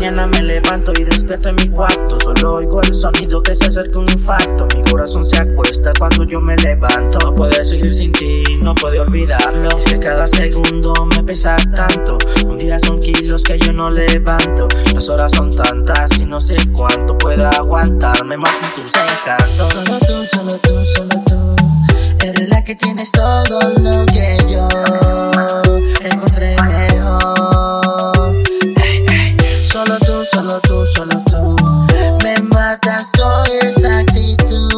[0.00, 2.18] mañana me levanto y despierto en mi cuarto.
[2.22, 4.66] Solo oigo el sonido que se acerca un infarto.
[4.74, 7.18] Mi corazón se acuesta cuando yo me levanto.
[7.18, 9.68] No puede seguir sin ti, no puede olvidarlo.
[9.76, 12.16] Es que cada segundo me pesa tanto.
[12.46, 14.68] Un día son kilos que yo no levanto.
[14.94, 19.70] Las horas son tantas y no sé cuánto pueda aguantarme más sin tus encantos.
[19.70, 22.26] Solo tú, solo tú, solo tú.
[22.26, 24.66] Eres la que tienes todo lo que yo
[32.22, 34.70] Me matas con esa actitud.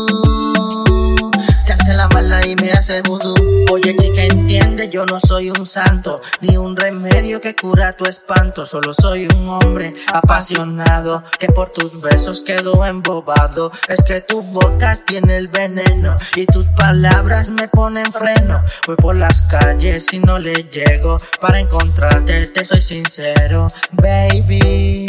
[1.66, 3.34] Te hace la mala y me hace vudú.
[3.70, 8.66] Oye, chica, entiende, yo no soy un santo, ni un remedio que cura tu espanto.
[8.66, 13.70] Solo soy un hombre apasionado que por tus besos quedó embobado.
[13.88, 18.62] Es que tu boca tiene el veneno y tus palabras me ponen freno.
[18.86, 25.01] Voy por las calles y no le llego para encontrarte, te soy sincero, baby.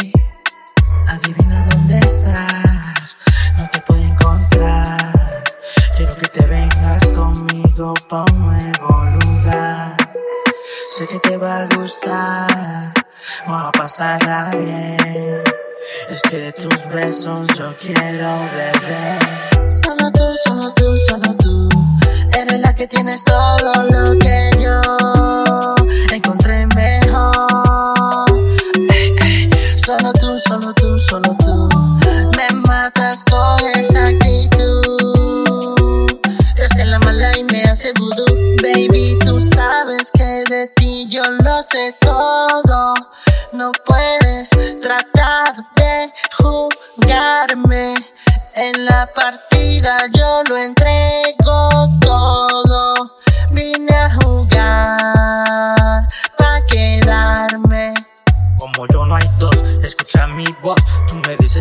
[1.14, 3.16] Adivina dónde estás,
[3.58, 5.14] no te puedo encontrar.
[5.96, 9.96] Quiero que te vengas conmigo pa' un nuevo lugar.
[10.98, 12.94] Sé que te va a gustar,
[13.46, 15.44] vamos a pasarla bien.
[16.10, 19.72] Es que de tus besos yo quiero beber.
[19.72, 21.70] Solo tú, solo tú, solo tú.
[22.36, 24.83] Eres la que tienes todo lo que yo
[38.62, 42.94] Baby, tú sabes que de ti yo lo sé todo.
[43.52, 44.50] No puedes
[44.82, 47.94] tratar de jugarme.
[48.56, 52.93] En la partida yo lo entrego todo.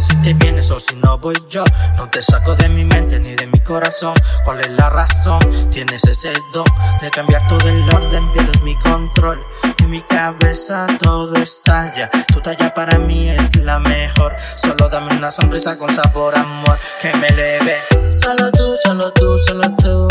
[0.03, 1.65] Si te vienes o si no voy yo.
[1.97, 4.15] No te saco de mi mente ni de mi corazón.
[4.45, 5.41] ¿Cuál es la razón?
[5.71, 6.65] Tienes ese don
[7.01, 9.39] de cambiar todo el orden, pierdes mi control.
[9.79, 12.11] En mi cabeza todo estalla.
[12.33, 14.35] Tu talla para mí es la mejor.
[14.57, 17.79] Solo dame una sonrisa con sabor, amor, que me eleve.
[18.21, 20.09] Solo tú, solo tú, solo tú.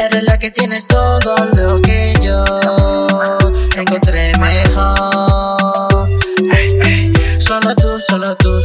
[0.00, 2.45] Eres la que tienes todo lo que yo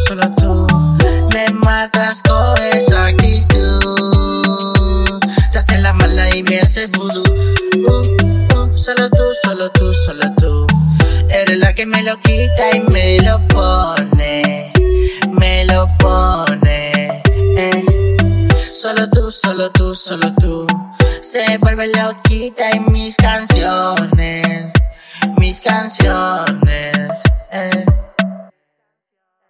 [0.07, 0.67] solo tú.
[1.33, 3.79] Me matas con esa actitud.
[5.51, 7.23] Te hace la mala y me hace vudú.
[7.87, 8.01] Uh,
[8.57, 10.67] uh, solo tú, solo tú, solo tú.
[11.29, 14.71] Eres la que me lo quita y me lo pone.
[15.29, 17.21] Me lo pone.
[17.57, 17.83] Eh.
[18.71, 20.67] Solo tú, solo tú, solo tú.
[21.21, 24.71] Se vuelve loquita en mis canciones,
[25.37, 26.70] mis canciones.